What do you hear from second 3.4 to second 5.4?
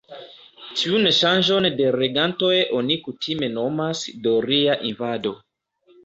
nomas «doria invado».